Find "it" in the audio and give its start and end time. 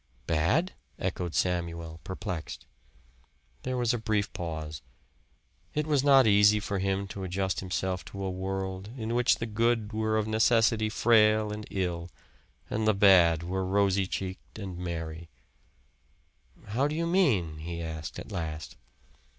5.75-5.85